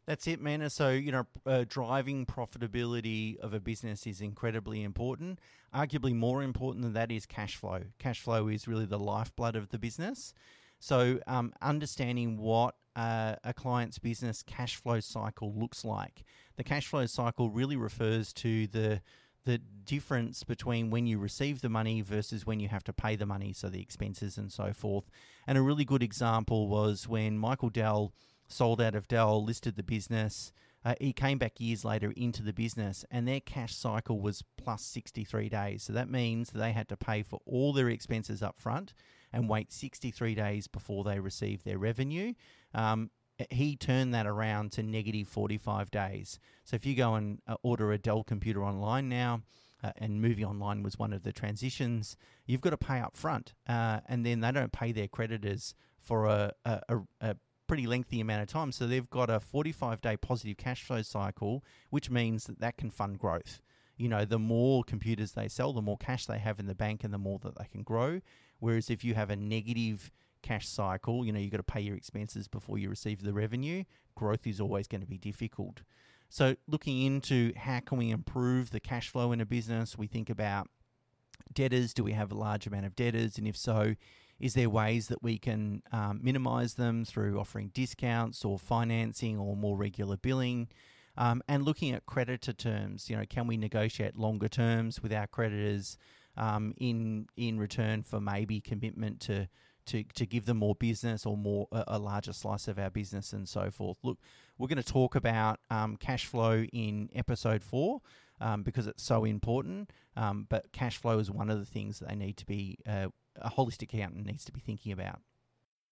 That's 0.07 0.25
it, 0.25 0.41
man. 0.41 0.67
So, 0.69 0.91
you 0.91 1.11
know, 1.11 1.27
uh, 1.45 1.65
driving 1.67 2.25
profitability 2.25 3.37
of 3.39 3.53
a 3.53 3.59
business 3.59 4.07
is 4.07 4.21
incredibly 4.21 4.81
important. 4.81 5.39
Arguably, 5.75 6.15
more 6.15 6.41
important 6.41 6.83
than 6.83 6.93
that 6.93 7.11
is 7.11 7.25
cash 7.25 7.57
flow. 7.57 7.81
Cash 7.99 8.21
flow 8.21 8.47
is 8.47 8.69
really 8.69 8.85
the 8.85 8.97
lifeblood 8.97 9.57
of 9.57 9.67
the 9.67 9.77
business. 9.77 10.33
So, 10.79 11.19
um, 11.27 11.53
understanding 11.61 12.37
what 12.37 12.75
uh, 12.95 13.35
a 13.43 13.53
client's 13.53 13.99
business 13.99 14.43
cash 14.43 14.77
flow 14.77 15.01
cycle 15.01 15.53
looks 15.53 15.83
like. 15.83 16.23
The 16.55 16.63
cash 16.63 16.87
flow 16.87 17.05
cycle 17.05 17.49
really 17.49 17.75
refers 17.75 18.31
to 18.33 18.65
the 18.67 19.01
the 19.43 19.59
difference 19.85 20.43
between 20.43 20.89
when 20.89 21.07
you 21.07 21.17
receive 21.17 21.61
the 21.61 21.69
money 21.69 22.01
versus 22.01 22.45
when 22.45 22.59
you 22.59 22.67
have 22.67 22.83
to 22.83 22.91
pay 22.91 23.15
the 23.15 23.25
money, 23.25 23.53
so 23.53 23.69
the 23.69 23.81
expenses 23.81 24.37
and 24.37 24.51
so 24.51 24.73
forth. 24.73 25.05
And 25.47 25.57
a 25.57 25.61
really 25.61 25.85
good 25.85 26.03
example 26.03 26.67
was 26.67 27.07
when 27.07 27.37
Michael 27.37 27.69
Dell 27.69 28.11
sold 28.47 28.81
out 28.81 28.95
of 28.95 29.07
Dell, 29.07 29.43
listed 29.43 29.75
the 29.75 29.83
business. 29.83 30.51
Uh, 30.85 30.95
he 31.01 31.11
came 31.11 31.37
back 31.37 31.59
years 31.59 31.83
later 31.83 32.13
into 32.15 32.41
the 32.41 32.53
business, 32.53 33.03
and 33.11 33.27
their 33.27 33.39
cash 33.39 33.75
cycle 33.75 34.19
was 34.19 34.43
plus 34.57 34.83
63 34.83 35.49
days. 35.49 35.83
So 35.83 35.93
that 35.93 36.09
means 36.09 36.49
they 36.49 36.71
had 36.71 36.87
to 36.89 36.97
pay 36.97 37.23
for 37.23 37.39
all 37.45 37.73
their 37.73 37.89
expenses 37.89 38.41
up 38.41 38.57
front 38.57 38.93
and 39.33 39.49
wait 39.49 39.71
63 39.71 40.35
days 40.35 40.67
before 40.67 41.03
they 41.03 41.19
received 41.19 41.65
their 41.65 41.77
revenue. 41.77 42.33
Um, 42.73 43.09
he 43.49 43.75
turned 43.75 44.13
that 44.13 44.25
around 44.25 44.71
to 44.73 44.83
negative 44.83 45.27
45 45.27 45.91
days. 45.91 46.39
So 46.63 46.75
if 46.75 46.85
you 46.85 46.95
go 46.95 47.15
and 47.15 47.39
uh, 47.47 47.55
order 47.61 47.91
a 47.91 47.97
Dell 47.97 48.23
computer 48.23 48.63
online 48.63 49.09
now, 49.09 49.41
uh, 49.83 49.91
and 49.97 50.21
movie 50.21 50.43
online 50.43 50.81
was 50.81 50.97
one 50.97 51.13
of 51.13 51.23
the 51.23 51.31
transitions, 51.31 52.17
you've 52.45 52.61
got 52.61 52.71
to 52.71 52.77
pay 52.77 52.99
up 52.99 53.15
front. 53.15 53.53
Uh, 53.67 53.99
and 54.07 54.25
then 54.25 54.39
they 54.39 54.51
don't 54.51 54.71
pay 54.71 54.91
their 54.91 55.07
creditors 55.07 55.75
for 55.99 56.25
a, 56.25 56.51
a, 56.65 56.81
a, 56.89 56.97
a 57.21 57.35
pretty 57.67 57.87
lengthy 57.87 58.19
amount 58.19 58.41
of 58.41 58.47
time. 58.47 58.71
So 58.71 58.87
they've 58.87 59.09
got 59.09 59.29
a 59.29 59.39
45 59.39 60.01
day 60.01 60.17
positive 60.17 60.57
cash 60.57 60.83
flow 60.83 61.01
cycle, 61.01 61.63
which 61.89 62.09
means 62.09 62.45
that 62.45 62.59
that 62.59 62.77
can 62.77 62.89
fund 62.89 63.19
growth. 63.19 63.61
You 63.97 64.09
know, 64.09 64.25
the 64.25 64.39
more 64.39 64.83
computers 64.83 65.31
they 65.31 65.47
sell, 65.47 65.73
the 65.73 65.81
more 65.81 65.97
cash 65.97 66.25
they 66.25 66.37
have 66.37 66.59
in 66.59 66.67
the 66.67 66.75
bank 66.75 67.03
and 67.03 67.13
the 67.13 67.17
more 67.17 67.39
that 67.39 67.57
they 67.57 67.65
can 67.71 67.83
grow. 67.83 68.21
Whereas 68.59 68.89
if 68.89 69.03
you 69.03 69.15
have 69.15 69.29
a 69.29 69.35
negative 69.35 70.11
cash 70.41 70.67
cycle, 70.67 71.25
you 71.25 71.31
know, 71.31 71.39
you've 71.39 71.51
got 71.51 71.57
to 71.57 71.63
pay 71.63 71.81
your 71.81 71.95
expenses 71.95 72.47
before 72.47 72.77
you 72.77 72.89
receive 72.89 73.23
the 73.23 73.33
revenue, 73.33 73.83
growth 74.15 74.45
is 74.45 74.61
always 74.61 74.87
going 74.87 75.01
to 75.01 75.07
be 75.07 75.17
difficult. 75.17 75.81
So 76.29 76.55
looking 76.67 77.01
into 77.01 77.53
how 77.55 77.79
can 77.79 77.97
we 77.97 78.11
improve 78.11 78.71
the 78.71 78.79
cash 78.79 79.09
flow 79.09 79.31
in 79.31 79.41
a 79.41 79.45
business, 79.45 79.97
we 79.97 80.07
think 80.07 80.29
about 80.29 80.69
debtors. 81.53 81.93
Do 81.93 82.03
we 82.03 82.13
have 82.13 82.31
a 82.31 82.35
large 82.35 82.67
amount 82.67 82.85
of 82.85 82.95
debtors? 82.95 83.37
And 83.37 83.47
if 83.47 83.57
so, 83.57 83.95
is 84.39 84.53
there 84.53 84.69
ways 84.69 85.07
that 85.07 85.23
we 85.23 85.37
can 85.37 85.81
um, 85.91 86.19
minimize 86.21 86.75
them 86.75 87.05
through 87.05 87.39
offering 87.39 87.69
discounts 87.73 88.45
or 88.45 88.59
financing 88.59 89.37
or 89.37 89.55
more 89.55 89.77
regular 89.77 90.17
billing? 90.17 90.67
Um, 91.17 91.41
and 91.47 91.63
looking 91.63 91.91
at 91.93 92.05
creditor 92.05 92.53
terms, 92.53 93.09
you 93.09 93.17
know, 93.17 93.23
can 93.27 93.47
we 93.47 93.57
negotiate 93.57 94.15
longer 94.15 94.47
terms 94.47 95.01
with 95.01 95.11
our 95.11 95.25
creditors 95.25 95.97
um, 96.37 96.75
in 96.77 97.27
in 97.35 97.57
return 97.57 98.03
for 98.03 98.21
maybe 98.21 98.61
commitment 98.61 99.19
to 99.21 99.47
to, 99.87 100.03
to 100.03 100.25
give 100.25 100.45
them 100.45 100.57
more 100.57 100.75
business 100.75 101.25
or 101.25 101.37
more 101.37 101.67
a, 101.71 101.97
larger 101.97 102.33
slice 102.33 102.67
of 102.67 102.77
our 102.77 102.89
business 102.89 103.33
and 103.33 103.47
so 103.47 103.71
forth. 103.71 103.97
Look, 104.03 104.19
we're 104.57 104.67
going 104.67 104.83
to 104.83 104.83
talk 104.83 105.15
about 105.15 105.59
um, 105.69 105.95
cash 105.95 106.25
flow 106.25 106.65
in 106.73 107.09
episode 107.15 107.63
four 107.63 108.01
um, 108.41 108.63
because 108.63 108.85
it's 108.87 109.01
so 109.01 109.23
important. 109.23 109.89
Um, 110.15 110.45
but 110.49 110.71
cash 110.73 110.97
flow 110.97 111.19
is 111.19 111.31
one 111.31 111.49
of 111.49 111.59
the 111.59 111.65
things 111.65 111.99
that 111.99 112.09
they 112.09 112.15
need 112.15 112.35
to 112.37 112.45
be 112.45 112.77
uh, 112.85 113.07
a 113.41 113.51
holistic 113.51 113.93
accountant 113.93 114.25
needs 114.25 114.45
to 114.45 114.51
be 114.51 114.59
thinking 114.59 114.91
about. 114.91 115.19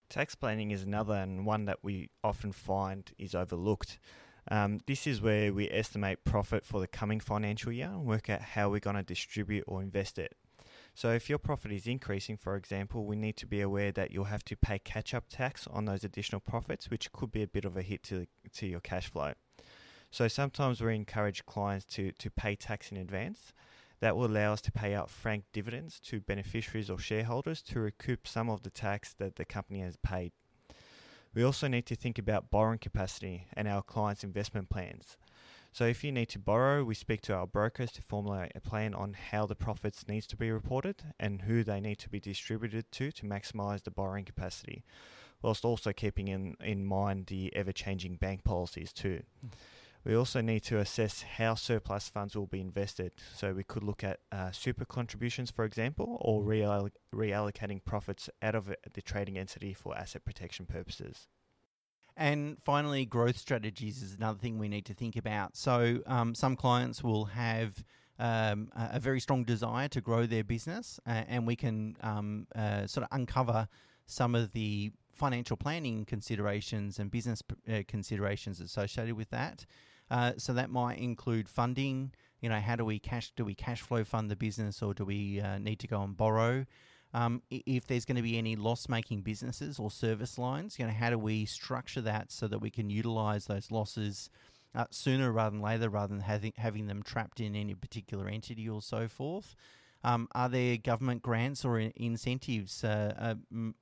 Tax 0.09 0.35
planning 0.35 0.71
is 0.71 0.83
another 0.83 1.15
and 1.15 1.45
one 1.45 1.65
that 1.65 1.79
we 1.81 2.09
often 2.23 2.51
find 2.51 3.11
is 3.17 3.33
overlooked. 3.33 3.97
Um, 4.51 4.79
this 4.85 5.07
is 5.07 5.21
where 5.21 5.51
we 5.51 5.69
estimate 5.71 6.23
profit 6.23 6.65
for 6.65 6.79
the 6.79 6.87
coming 6.87 7.19
financial 7.19 7.71
year 7.71 7.87
and 7.87 8.05
work 8.05 8.29
out 8.29 8.41
how 8.41 8.69
we're 8.69 8.79
going 8.79 8.95
to 8.95 9.03
distribute 9.03 9.63
or 9.67 9.81
invest 9.81 10.19
it. 10.19 10.35
So, 10.93 11.11
if 11.11 11.29
your 11.29 11.39
profit 11.39 11.71
is 11.71 11.87
increasing, 11.87 12.37
for 12.37 12.55
example, 12.55 13.05
we 13.05 13.15
need 13.15 13.35
to 13.37 13.45
be 13.45 13.59
aware 13.59 13.91
that 13.91 14.11
you'll 14.11 14.25
have 14.25 14.45
to 14.45 14.55
pay 14.55 14.79
catch 14.79 15.13
up 15.13 15.25
tax 15.27 15.67
on 15.67 15.85
those 15.85 16.03
additional 16.03 16.39
profits, 16.39 16.89
which 16.89 17.11
could 17.11 17.31
be 17.31 17.43
a 17.43 17.47
bit 17.47 17.65
of 17.65 17.75
a 17.75 17.81
hit 17.81 18.03
to, 18.03 18.27
to 18.53 18.65
your 18.65 18.79
cash 18.79 19.11
flow. 19.11 19.33
So, 20.09 20.27
sometimes 20.29 20.79
we 20.79 20.95
encourage 20.95 21.45
clients 21.45 21.85
to, 21.95 22.11
to 22.13 22.29
pay 22.29 22.55
tax 22.55 22.91
in 22.91 22.97
advance 22.97 23.51
that 23.99 24.15
will 24.15 24.25
allow 24.25 24.53
us 24.53 24.61
to 24.61 24.71
pay 24.71 24.93
out 24.93 25.09
franked 25.09 25.51
dividends 25.53 25.99
to 26.01 26.19
beneficiaries 26.19 26.89
or 26.89 26.99
shareholders 26.99 27.61
to 27.63 27.79
recoup 27.79 28.27
some 28.27 28.49
of 28.49 28.63
the 28.63 28.69
tax 28.69 29.13
that 29.13 29.35
the 29.35 29.45
company 29.45 29.79
has 29.81 29.97
paid. 29.97 30.31
We 31.33 31.43
also 31.43 31.67
need 31.67 31.85
to 31.87 31.95
think 31.95 32.17
about 32.17 32.49
borrowing 32.49 32.79
capacity 32.79 33.47
and 33.53 33.67
our 33.67 33.81
clients' 33.81 34.23
investment 34.23 34.69
plans. 34.69 35.17
So 35.73 35.85
if 35.85 36.05
you 36.05 36.13
need 36.13 36.29
to 36.29 36.39
borrow, 36.39 36.85
we 36.85 36.95
speak 36.95 37.19
to 37.23 37.33
our 37.33 37.45
brokers 37.45 37.91
to 37.93 38.01
formulate 38.01 38.53
a 38.55 38.61
plan 38.61 38.93
on 38.93 39.13
how 39.31 39.45
the 39.45 39.55
profits 39.55 40.07
needs 40.07 40.25
to 40.27 40.37
be 40.37 40.49
reported 40.49 41.03
and 41.19 41.41
who 41.41 41.65
they 41.65 41.81
need 41.81 41.99
to 41.99 42.09
be 42.09 42.21
distributed 42.21 42.89
to 42.93 43.11
to 43.11 43.25
maximize 43.25 43.83
the 43.83 43.91
borrowing 43.91 44.23
capacity, 44.23 44.85
whilst 45.41 45.65
also 45.65 45.91
keeping 45.91 46.29
in, 46.29 46.55
in 46.63 46.85
mind 46.85 47.25
the 47.25 47.53
ever-changing 47.53 48.15
bank 48.15 48.45
policies 48.45 48.93
too. 48.93 49.23
Mm. 49.45 49.49
We 50.05 50.15
also 50.15 50.39
need 50.39 50.59
to 50.65 50.77
assess 50.77 51.23
how 51.23 51.55
surplus 51.55 52.09
funds 52.09 52.35
will 52.35 52.45
be 52.45 52.61
invested. 52.61 53.13
So 53.35 53.53
we 53.53 53.63
could 53.63 53.83
look 53.83 54.03
at 54.03 54.19
uh, 54.31 54.51
super 54.51 54.85
contributions, 54.85 55.49
for 55.49 55.65
example, 55.65 56.17
or 56.21 56.43
reall- 56.43 56.91
reallocating 57.13 57.83
profits 57.83 58.29
out 58.41 58.53
of 58.53 58.71
the 58.93 59.01
trading 59.01 59.35
entity 59.37 59.73
for 59.73 59.97
asset 59.97 60.23
protection 60.23 60.67
purposes. 60.67 61.27
And 62.15 62.61
finally, 62.61 63.05
growth 63.05 63.37
strategies 63.37 64.03
is 64.03 64.15
another 64.15 64.37
thing 64.37 64.59
we 64.59 64.69
need 64.69 64.85
to 64.85 64.93
think 64.93 65.15
about. 65.15 65.57
So 65.57 65.99
um, 66.05 66.35
some 66.35 66.55
clients 66.55 67.03
will 67.03 67.25
have 67.25 67.83
um, 68.19 68.69
a 68.75 68.99
very 68.99 69.19
strong 69.19 69.43
desire 69.43 69.87
to 69.89 70.01
grow 70.01 70.25
their 70.25 70.43
business, 70.43 70.99
uh, 71.05 71.23
and 71.27 71.45
we 71.45 71.55
can 71.55 71.97
um, 72.01 72.47
uh, 72.55 72.87
sort 72.87 73.03
of 73.03 73.09
uncover 73.11 73.67
some 74.05 74.35
of 74.35 74.53
the 74.53 74.91
financial 75.11 75.57
planning 75.57 76.05
considerations 76.05 76.99
and 76.99 77.09
business 77.09 77.41
uh, 77.69 77.81
considerations 77.87 78.61
associated 78.61 79.15
with 79.15 79.29
that. 79.31 79.65
Uh, 80.09 80.33
so 80.37 80.53
that 80.53 80.69
might 80.69 80.99
include 80.99 81.49
funding. 81.49 82.11
You 82.41 82.49
know, 82.49 82.59
how 82.59 82.75
do 82.75 82.85
we 82.85 82.99
cash? 82.99 83.31
Do 83.35 83.45
we 83.45 83.55
cash 83.55 83.81
flow 83.81 84.03
fund 84.03 84.29
the 84.29 84.35
business, 84.35 84.81
or 84.81 84.93
do 84.93 85.05
we 85.05 85.41
uh, 85.41 85.57
need 85.57 85.79
to 85.79 85.87
go 85.87 86.01
and 86.01 86.15
borrow? 86.15 86.65
Um, 87.13 87.41
if 87.49 87.87
there's 87.87 88.03
going 88.03 88.17
to 88.17 88.21
be 88.21 88.37
any 88.37 88.57
loss-making 88.57 89.21
businesses 89.21 89.79
or 89.79 89.89
service 89.89 90.37
lines, 90.37 90.77
you 90.77 90.85
know, 90.85 90.91
how 90.91 91.09
do 91.09 91.17
we 91.17 91.45
structure 91.45 92.01
that 92.01 92.29
so 92.29 92.45
that 92.49 92.59
we 92.59 92.69
can 92.69 92.89
utilize 92.89 93.45
those 93.45 93.71
losses 93.71 94.29
uh, 94.75 94.83
sooner 94.89 95.31
rather 95.31 95.51
than 95.51 95.61
later, 95.61 95.89
rather 95.89 96.13
than 96.13 96.23
having 96.23 96.53
having 96.57 96.87
them 96.87 97.01
trapped 97.01 97.39
in 97.39 97.55
any 97.55 97.73
particular 97.73 98.27
entity 98.27 98.67
or 98.67 98.81
so 98.81 99.07
forth? 99.07 99.55
Um, 100.03 100.27
are 100.35 100.49
there 100.49 100.77
government 100.77 101.23
grants 101.23 101.65
or 101.65 101.79
incentives? 101.79 102.83
Uh, 102.83 103.33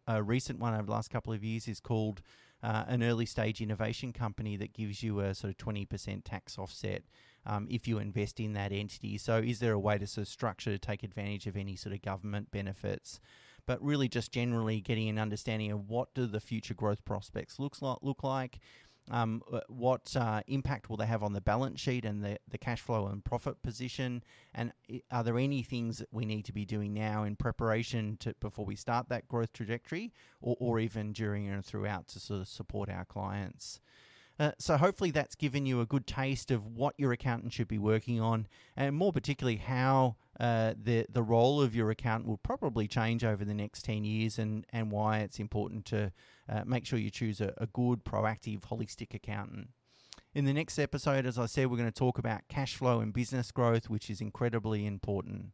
a, 0.07 0.15
a, 0.15 0.23
recent 0.23 0.59
one 0.59 0.73
over 0.73 0.83
the 0.83 0.91
last 0.91 1.09
couple 1.09 1.33
of 1.33 1.43
years 1.43 1.67
is 1.67 1.81
called 1.81 2.21
uh, 2.63 2.85
an 2.87 3.03
early 3.03 3.25
stage 3.25 3.61
innovation 3.61 4.13
company 4.13 4.55
that 4.55 4.73
gives 4.73 5.03
you 5.03 5.19
a 5.19 5.35
sort 5.35 5.51
of 5.51 5.57
20% 5.57 6.21
tax 6.23 6.57
offset 6.57 7.03
um, 7.45 7.67
if 7.69 7.87
you 7.87 7.99
invest 7.99 8.39
in 8.39 8.53
that 8.53 8.71
entity. 8.71 9.17
So, 9.17 9.37
is 9.37 9.59
there 9.59 9.73
a 9.73 9.79
way 9.79 9.97
to 9.97 10.07
sort 10.07 10.27
of 10.27 10.31
structure 10.31 10.71
to 10.71 10.79
take 10.79 11.03
advantage 11.03 11.45
of 11.45 11.57
any 11.57 11.75
sort 11.75 11.93
of 11.93 12.01
government 12.01 12.51
benefits? 12.51 13.19
But 13.65 13.83
really, 13.83 14.07
just 14.07 14.31
generally 14.31 14.81
getting 14.81 15.07
an 15.09 15.19
understanding 15.19 15.71
of 15.71 15.89
what 15.89 16.13
do 16.13 16.25
the 16.25 16.41
future 16.41 16.73
growth 16.73 17.03
prospects 17.05 17.59
looks 17.59 17.81
like 17.81 17.97
look 18.01 18.23
like. 18.23 18.59
Um, 19.11 19.43
uh, 19.51 19.59
what 19.67 20.15
uh, 20.15 20.41
impact 20.47 20.89
will 20.89 20.97
they 20.97 21.05
have 21.05 21.23
on 21.23 21.33
the 21.33 21.41
balance 21.41 21.81
sheet 21.81 22.05
and 22.05 22.23
the, 22.23 22.37
the 22.49 22.57
cash 22.57 22.79
flow 22.79 23.07
and 23.07 23.23
profit 23.23 23.61
position? 23.61 24.23
And 24.53 24.71
are 25.11 25.23
there 25.23 25.37
any 25.37 25.61
things 25.61 25.97
that 25.97 26.07
we 26.11 26.25
need 26.25 26.45
to 26.45 26.53
be 26.53 26.65
doing 26.65 26.93
now 26.93 27.23
in 27.23 27.35
preparation 27.35 28.17
to 28.21 28.33
before 28.39 28.65
we 28.65 28.75
start 28.75 29.09
that 29.09 29.27
growth 29.27 29.51
trajectory, 29.51 30.13
or, 30.41 30.55
or 30.59 30.79
even 30.79 31.11
during 31.11 31.49
and 31.49 31.65
throughout 31.65 32.07
to 32.09 32.19
sort 32.19 32.41
of 32.41 32.47
support 32.47 32.89
our 32.89 33.05
clients? 33.05 33.81
Uh, 34.39 34.51
so 34.57 34.77
hopefully 34.77 35.11
that's 35.11 35.35
given 35.35 35.65
you 35.65 35.79
a 35.79 35.85
good 35.85 36.07
taste 36.07 36.49
of 36.49 36.65
what 36.65 36.95
your 36.97 37.11
accountant 37.11 37.53
should 37.53 37.67
be 37.67 37.77
working 37.77 38.19
on, 38.19 38.47
and 38.75 38.95
more 38.95 39.13
particularly 39.13 39.57
how 39.57 40.15
uh, 40.39 40.73
the 40.81 41.05
the 41.07 41.21
role 41.21 41.61
of 41.61 41.75
your 41.75 41.91
accountant 41.91 42.27
will 42.27 42.37
probably 42.37 42.87
change 42.87 43.23
over 43.23 43.45
the 43.45 43.53
next 43.53 43.85
ten 43.85 44.03
years, 44.03 44.39
and 44.39 44.65
and 44.71 44.91
why 44.91 45.19
it's 45.19 45.39
important 45.39 45.85
to 45.85 46.11
uh, 46.49 46.63
make 46.65 46.85
sure 46.85 46.97
you 46.97 47.11
choose 47.11 47.39
a, 47.39 47.53
a 47.57 47.67
good, 47.67 48.03
proactive, 48.03 48.61
holistic 48.61 49.13
accountant. 49.13 49.69
In 50.33 50.45
the 50.45 50.53
next 50.53 50.79
episode, 50.79 51.27
as 51.27 51.37
I 51.37 51.45
said, 51.45 51.69
we're 51.69 51.77
going 51.77 51.91
to 51.91 51.99
talk 51.99 52.17
about 52.17 52.47
cash 52.47 52.75
flow 52.75 53.01
and 53.01 53.13
business 53.13 53.51
growth, 53.51 53.87
which 53.87 54.09
is 54.09 54.19
incredibly 54.19 54.87
important. 54.87 55.51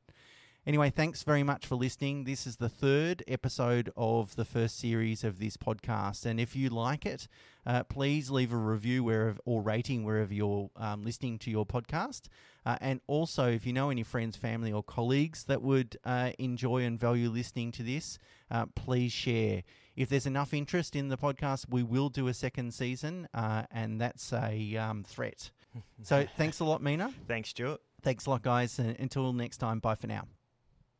Anyway, 0.69 0.91
thanks 0.91 1.23
very 1.23 1.41
much 1.41 1.65
for 1.65 1.73
listening. 1.73 2.25
This 2.25 2.45
is 2.45 2.57
the 2.57 2.69
third 2.69 3.23
episode 3.27 3.91
of 3.97 4.35
the 4.35 4.45
first 4.45 4.77
series 4.77 5.23
of 5.23 5.39
this 5.39 5.57
podcast. 5.57 6.27
And 6.27 6.39
if 6.39 6.55
you 6.55 6.69
like 6.69 7.07
it, 7.07 7.27
uh, 7.65 7.85
please 7.85 8.29
leave 8.29 8.53
a 8.53 8.55
review 8.55 9.03
wherever 9.03 9.39
or 9.45 9.63
rating 9.63 10.03
wherever 10.03 10.31
you're 10.31 10.69
um, 10.75 11.03
listening 11.03 11.39
to 11.39 11.49
your 11.49 11.65
podcast. 11.65 12.27
Uh, 12.67 12.77
and 12.81 13.01
also, 13.07 13.47
if 13.49 13.65
you 13.65 13.73
know 13.73 13.89
any 13.89 14.03
friends, 14.03 14.37
family, 14.37 14.71
or 14.71 14.83
colleagues 14.83 15.45
that 15.45 15.63
would 15.63 15.97
uh, 16.05 16.33
enjoy 16.37 16.83
and 16.83 16.99
value 16.99 17.31
listening 17.31 17.71
to 17.71 17.81
this, 17.81 18.19
uh, 18.51 18.67
please 18.75 19.11
share. 19.11 19.63
If 19.95 20.09
there's 20.09 20.27
enough 20.27 20.53
interest 20.53 20.95
in 20.95 21.07
the 21.07 21.17
podcast, 21.17 21.65
we 21.67 21.81
will 21.81 22.09
do 22.09 22.27
a 22.27 22.33
second 22.35 22.75
season, 22.75 23.27
uh, 23.33 23.63
and 23.71 23.99
that's 23.99 24.31
a 24.31 24.77
um, 24.77 25.03
threat. 25.03 25.49
so, 26.03 26.27
thanks 26.37 26.59
a 26.59 26.63
lot, 26.63 26.83
Mena. 26.83 27.11
Thanks, 27.27 27.49
Stuart. 27.49 27.81
Thanks 28.03 28.27
a 28.27 28.29
lot, 28.29 28.43
guys. 28.43 28.77
And 28.77 28.95
until 28.99 29.33
next 29.33 29.57
time, 29.57 29.79
bye 29.79 29.95
for 29.95 30.05
now. 30.05 30.27